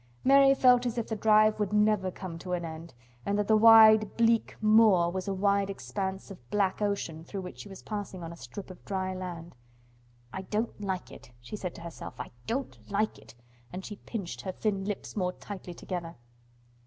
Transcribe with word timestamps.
Mary 0.23 0.55
felt 0.55 0.87
as 0.87 0.97
if 0.97 1.07
the 1.09 1.15
drive 1.15 1.59
would 1.59 1.71
never 1.71 2.09
come 2.09 2.39
to 2.39 2.53
an 2.53 2.65
end 2.65 2.95
and 3.23 3.37
that 3.37 3.47
the 3.47 3.55
wide, 3.55 4.17
bleak 4.17 4.55
moor 4.59 5.11
was 5.11 5.27
a 5.27 5.31
wide 5.35 5.69
expanse 5.69 6.31
of 6.31 6.49
black 6.49 6.81
ocean 6.81 7.23
through 7.23 7.41
which 7.41 7.59
she 7.59 7.69
was 7.69 7.83
passing 7.83 8.23
on 8.23 8.33
a 8.33 8.35
strip 8.35 8.71
of 8.71 8.83
dry 8.83 9.13
land. 9.13 9.53
"I 10.33 10.41
don't 10.41 10.81
like 10.81 11.11
it," 11.11 11.29
she 11.39 11.55
said 11.55 11.75
to 11.75 11.81
herself. 11.81 12.19
"I 12.19 12.31
don't 12.47 12.79
like 12.89 13.19
it," 13.19 13.35
and 13.71 13.85
she 13.85 13.97
pinched 13.97 14.41
her 14.41 14.51
thin 14.51 14.85
lips 14.85 15.15
more 15.15 15.33
tightly 15.33 15.75
together. 15.75 16.15